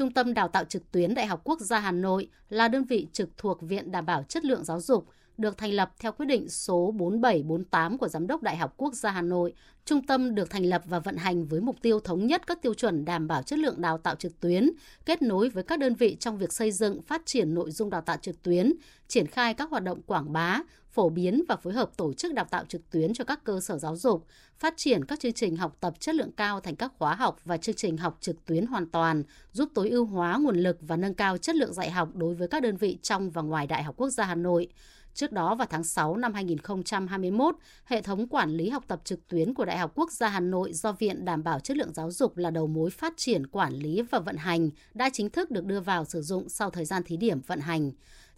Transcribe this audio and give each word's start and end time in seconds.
Trung 0.00 0.10
tâm 0.10 0.34
Đào 0.34 0.48
tạo 0.48 0.64
trực 0.64 0.90
tuyến 0.90 1.14
Đại 1.14 1.26
học 1.26 1.40
Quốc 1.44 1.60
gia 1.60 1.78
Hà 1.78 1.92
Nội 1.92 2.28
là 2.48 2.68
đơn 2.68 2.84
vị 2.84 3.06
trực 3.12 3.28
thuộc 3.36 3.62
Viện 3.62 3.90
Đảm 3.92 4.06
bảo 4.06 4.22
Chất 4.22 4.44
lượng 4.44 4.64
Giáo 4.64 4.80
dục, 4.80 5.06
được 5.40 5.58
thành 5.58 5.72
lập 5.72 5.92
theo 5.98 6.12
quyết 6.12 6.26
định 6.26 6.48
số 6.48 6.94
4748 6.96 7.98
của 7.98 8.08
Giám 8.08 8.26
đốc 8.26 8.42
Đại 8.42 8.56
học 8.56 8.74
Quốc 8.76 8.94
gia 8.94 9.10
Hà 9.10 9.22
Nội. 9.22 9.54
Trung 9.84 10.06
tâm 10.06 10.34
được 10.34 10.50
thành 10.50 10.64
lập 10.64 10.82
và 10.84 10.98
vận 10.98 11.16
hành 11.16 11.44
với 11.44 11.60
mục 11.60 11.76
tiêu 11.82 12.00
thống 12.00 12.26
nhất 12.26 12.46
các 12.46 12.62
tiêu 12.62 12.74
chuẩn 12.74 13.04
đảm 13.04 13.28
bảo 13.28 13.42
chất 13.42 13.58
lượng 13.58 13.80
đào 13.80 13.98
tạo 13.98 14.14
trực 14.14 14.40
tuyến, 14.40 14.70
kết 15.06 15.22
nối 15.22 15.48
với 15.48 15.62
các 15.62 15.78
đơn 15.78 15.94
vị 15.94 16.16
trong 16.20 16.38
việc 16.38 16.52
xây 16.52 16.72
dựng, 16.72 17.02
phát 17.02 17.22
triển 17.24 17.54
nội 17.54 17.70
dung 17.70 17.90
đào 17.90 18.00
tạo 18.00 18.16
trực 18.22 18.42
tuyến, 18.42 18.72
triển 19.08 19.26
khai 19.26 19.54
các 19.54 19.70
hoạt 19.70 19.82
động 19.82 20.02
quảng 20.02 20.32
bá, 20.32 20.60
phổ 20.90 21.08
biến 21.08 21.42
và 21.48 21.56
phối 21.56 21.72
hợp 21.72 21.96
tổ 21.96 22.12
chức 22.12 22.34
đào 22.34 22.44
tạo 22.50 22.64
trực 22.68 22.90
tuyến 22.90 23.14
cho 23.14 23.24
các 23.24 23.44
cơ 23.44 23.60
sở 23.60 23.78
giáo 23.78 23.96
dục, 23.96 24.26
phát 24.58 24.74
triển 24.76 25.04
các 25.04 25.20
chương 25.20 25.32
trình 25.32 25.56
học 25.56 25.76
tập 25.80 25.94
chất 26.00 26.14
lượng 26.14 26.32
cao 26.32 26.60
thành 26.60 26.76
các 26.76 26.92
khóa 26.98 27.14
học 27.14 27.40
và 27.44 27.56
chương 27.56 27.74
trình 27.74 27.96
học 27.96 28.18
trực 28.20 28.44
tuyến 28.44 28.66
hoàn 28.66 28.86
toàn, 28.86 29.22
giúp 29.52 29.68
tối 29.74 29.90
ưu 29.90 30.04
hóa 30.04 30.38
nguồn 30.38 30.56
lực 30.56 30.76
và 30.80 30.96
nâng 30.96 31.14
cao 31.14 31.38
chất 31.38 31.56
lượng 31.56 31.72
dạy 31.72 31.90
học 31.90 32.08
đối 32.14 32.34
với 32.34 32.48
các 32.48 32.62
đơn 32.62 32.76
vị 32.76 32.98
trong 33.02 33.30
và 33.30 33.42
ngoài 33.42 33.66
Đại 33.66 33.82
học 33.82 33.94
Quốc 33.96 34.10
gia 34.10 34.24
Hà 34.24 34.34
Nội. 34.34 34.68
Trước 35.14 35.32
đó 35.32 35.54
vào 35.54 35.66
tháng 35.70 35.84
6 35.84 36.16
năm 36.16 36.34
2021, 36.34 37.54
hệ 37.84 38.02
thống 38.02 38.28
quản 38.28 38.50
lý 38.50 38.68
học 38.68 38.84
tập 38.88 39.00
trực 39.04 39.28
tuyến 39.28 39.54
của 39.54 39.64
Đại 39.64 39.78
học 39.78 39.92
Quốc 39.94 40.12
gia 40.12 40.28
Hà 40.28 40.40
Nội 40.40 40.72
do 40.72 40.92
Viện 40.92 41.24
Đảm 41.24 41.42
bảo 41.42 41.60
Chất 41.60 41.76
lượng 41.76 41.94
Giáo 41.94 42.10
dục 42.10 42.36
là 42.36 42.50
đầu 42.50 42.66
mối 42.66 42.90
phát 42.90 43.12
triển 43.16 43.46
quản 43.46 43.72
lý 43.72 44.02
và 44.02 44.18
vận 44.18 44.36
hành 44.36 44.70
đã 44.94 45.10
chính 45.12 45.30
thức 45.30 45.50
được 45.50 45.64
đưa 45.64 45.80
vào 45.80 46.04
sử 46.04 46.22
dụng 46.22 46.48
sau 46.48 46.70
thời 46.70 46.84
gian 46.84 47.02
thí 47.02 47.16
điểm 47.16 47.40
vận 47.46 47.60
hành. 47.60 47.92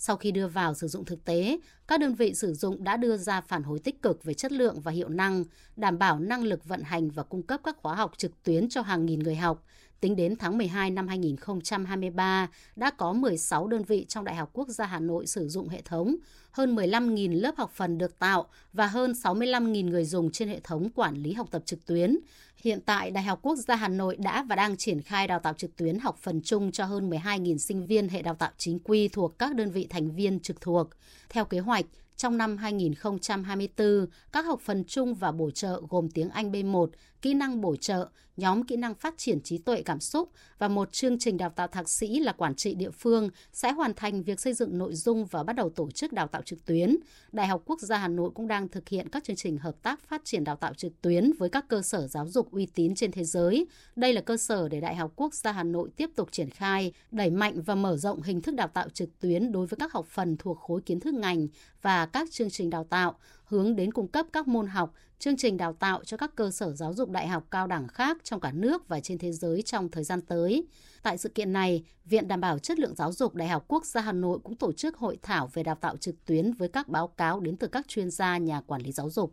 Sau 0.05 0.17
khi 0.17 0.31
đưa 0.31 0.49
vào 0.49 0.75
sử 0.75 0.89
dụng 0.89 1.05
thực 1.05 1.25
tế, 1.25 1.59
các 1.89 2.01
đơn 2.01 2.15
vị 2.15 2.35
sử 2.35 2.55
dụng 2.55 2.85
đã 2.85 2.97
đưa 2.97 3.17
ra 3.17 3.41
phản 3.41 3.63
hồi 3.63 3.79
tích 3.79 4.03
cực 4.03 4.25
về 4.25 4.35
chất 4.35 4.53
lượng 4.53 4.81
và 4.81 4.93
hiệu 4.93 5.09
năng, 5.09 5.45
đảm 5.77 5.99
bảo 5.99 6.19
năng 6.19 6.43
lực 6.45 6.65
vận 6.65 6.83
hành 6.83 7.11
và 7.11 7.23
cung 7.23 7.43
cấp 7.43 7.61
các 7.65 7.77
khóa 7.77 7.95
học 7.95 8.13
trực 8.17 8.43
tuyến 8.43 8.69
cho 8.69 8.83
hàng 8.83 9.07
nghìn 9.07 9.19
người 9.19 9.37
học. 9.37 9.65
Tính 10.01 10.17
đến 10.17 10.37
tháng 10.37 10.59
12 10.59 10.91
năm 10.91 11.09
2023, 11.09 12.49
đã 12.77 12.91
có 12.91 13.13
16 13.13 13.67
đơn 13.67 13.83
vị 13.83 14.07
trong 14.09 14.25
Đại 14.25 14.35
học 14.37 14.51
Quốc 14.53 14.69
gia 14.69 14.87
Hà 14.87 15.01
Nội 15.01 15.27
sử 15.27 15.49
dụng 15.49 15.69
hệ 15.69 15.83
thống, 15.83 16.17
hơn 16.51 16.77
15.000 16.77 17.41
lớp 17.41 17.55
học 17.57 17.71
phần 17.75 17.99
được 17.99 18.19
tạo 18.19 18.47
và 18.73 18.87
hơn 18.87 19.13
65.000 19.13 19.91
người 19.91 20.05
dùng 20.05 20.31
trên 20.31 20.49
hệ 20.49 20.61
thống 20.61 20.91
quản 20.95 21.15
lý 21.15 21.33
học 21.33 21.49
tập 21.51 21.63
trực 21.67 21.87
tuyến. 21.87 22.19
Hiện 22.57 22.81
tại, 22.87 23.11
Đại 23.11 23.25
học 23.25 23.39
Quốc 23.43 23.57
gia 23.57 23.77
Hà 23.77 23.89
Nội 23.89 24.17
đã 24.17 24.43
và 24.49 24.57
đang 24.57 24.77
triển 24.77 25.03
khai 25.03 25.27
đào 25.27 25.39
tạo 25.39 25.55
trực 25.57 25.77
tuyến 25.77 25.99
học 25.99 26.19
phần 26.23 26.41
chung 26.45 26.73
cho 26.73 26.85
hơn 26.85 27.11
12.000 27.11 27.57
sinh 27.59 27.87
viên 27.87 28.09
hệ 28.09 28.23
đào 28.23 28.35
tạo 28.35 28.51
chính 28.59 28.79
quy 28.79 29.09
thuộc 29.09 29.39
các 29.39 29.55
đơn 29.55 29.71
vị 29.71 29.87
thành 29.93 30.11
viên 30.11 30.41
trực 30.41 30.61
thuộc. 30.61 30.89
Theo 31.29 31.45
kế 31.45 31.59
hoạch, 31.59 31.87
trong 32.17 32.39
năm 32.39 32.57
2024, 32.57 34.07
các 34.33 34.47
học 34.47 34.61
phần 34.61 34.85
chung 34.85 35.15
và 35.15 35.33
bổ 35.33 35.51
trợ 35.51 35.81
gồm 35.89 36.11
tiếng 36.11 36.29
Anh 36.29 36.53
B1, 36.53 36.87
kỹ 37.23 37.35
năng 37.35 37.61
bổ 37.61 37.77
trợ, 37.77 38.09
nhóm 38.37 38.65
kỹ 38.65 38.77
năng 38.77 38.95
phát 38.95 39.15
triển 39.17 39.41
trí 39.41 39.59
tuệ 39.59 39.83
cảm 39.83 40.01
xúc 40.01 40.31
và 40.59 40.69
một 40.69 40.93
chương 40.93 41.19
trình 41.19 41.37
đào 41.37 41.51
tạo 41.51 41.67
thạc 41.67 41.89
sĩ 41.89 42.21
là 42.21 42.33
quản 42.33 42.55
trị 42.55 42.75
địa 42.75 42.91
phương 42.91 43.29
sẽ 43.53 43.73
hoàn 43.73 43.95
thành 43.95 44.23
việc 44.23 44.41
xây 44.41 44.55
dựng 44.55 44.79
nội 44.79 44.95
dung 44.95 45.27
và 45.27 45.43
bắt 45.43 45.53
đầu 45.53 45.71
tổ 45.71 45.91
chức 45.91 46.13
đào 46.13 46.27
tạo 46.27 46.43
trực 46.43 46.65
tuyến. 46.65 46.97
Đại 47.33 47.47
học 47.47 47.63
Quốc 47.67 47.81
gia 47.81 47.99
Hà 47.99 48.09
Nội 48.09 48.31
cũng 48.35 48.49
đang 48.49 48.69
thực 48.69 48.89
hiện 48.89 49.09
các 49.09 49.25
chương 49.25 49.37
trình 49.37 49.59
hợp 49.59 49.83
tác 49.83 50.01
phát 50.01 50.25
triển 50.25 50.45
đào 50.45 50.57
tạo 50.57 50.75
trực 50.75 51.03
tuyến 51.03 51.33
với 51.39 51.49
các 51.49 51.69
cơ 51.69 51.83
sở 51.83 52.07
giáo 52.07 52.29
dục 52.29 52.51
uy 52.51 52.67
tín 52.67 52.95
trên 52.95 53.13
thế 53.13 53.25
giới. 53.25 53.67
Đây 53.97 54.13
là 54.13 54.21
cơ 54.21 54.37
sở 54.37 54.69
để 54.69 54.81
Đại 54.81 54.97
học 54.97 55.13
Quốc 55.17 55.35
gia 55.35 55.53
Hà 55.53 55.63
Nội 55.63 55.91
tiếp 55.97 56.11
tục 56.17 56.29
triển 56.33 56.51
khai, 56.51 56.93
đẩy 57.11 57.31
mạnh 57.31 57.63
và 57.63 57.75
mở 57.75 57.97
rộng 57.97 58.23
hình 58.23 58.41
thức 58.41 58.55
đào 58.55 58.69
tạo 58.69 58.89
trực 58.89 59.19
tuyến 59.21 59.53
đối 59.53 59.67
với 59.67 59.77
các 59.77 59.93
học 59.93 60.07
phần 60.07 60.37
thuộc 60.37 60.59
khối 60.61 60.81
kiến 60.81 61.01
thức 61.01 61.15
ngành 61.15 61.49
và 61.83 62.02
các 62.07 62.31
chương 62.31 62.51
trình 62.51 62.71
đào 62.71 62.85
tạo, 62.85 63.15
hướng 63.45 63.77
đến 63.77 63.93
cung 63.93 64.09
cấp 64.09 64.27
các 64.33 64.49
môn 64.49 64.67
học, 64.67 64.95
chương 65.19 65.37
trình 65.37 65.57
đào 65.57 65.73
tạo 65.73 66.05
cho 66.05 66.17
các 66.17 66.35
cơ 66.35 66.51
sở 66.51 66.73
giáo 66.73 66.95
dục 66.95 67.11
đại 67.11 67.29
học 67.29 67.47
cao 67.51 67.67
đẳng 67.67 67.89
khác 67.89 68.19
trong 68.25 68.41
cả 68.41 68.53
nước 68.53 68.89
và 68.89 69.01
trên 69.01 69.19
thế 69.19 69.33
giới 69.33 69.63
trong 69.63 69.89
thời 69.89 70.05
gian 70.05 70.21
tới. 70.21 70.67
Tại 71.03 71.19
sự 71.19 71.29
kiện 71.29 71.53
này, 71.53 71.85
Viện 72.05 72.29
Đảm 72.29 72.41
bảo 72.41 72.59
Chất 72.59 72.79
lượng 72.79 72.95
Giáo 72.97 73.13
dục 73.13 73.35
Đại 73.35 73.49
học 73.49 73.65
Quốc 73.69 73.87
gia 73.87 74.01
Hà 74.01 74.13
Nội 74.13 74.39
cũng 74.45 74.57
tổ 74.57 74.73
chức 74.73 74.97
hội 74.97 75.19
thảo 75.23 75.51
về 75.53 75.63
đào 75.63 75.75
tạo 75.75 75.97
trực 75.97 76.25
tuyến 76.25 76.53
với 76.53 76.69
các 76.69 76.89
báo 76.89 77.09
cáo 77.09 77.41
đến 77.41 77.57
từ 77.57 77.67
các 77.69 77.89
chuyên 77.89 78.11
gia 78.11 78.39
nhà 78.39 78.61
quản 78.61 78.83
lý 78.83 78.93
giáo 78.93 79.11
dục. 79.11 79.31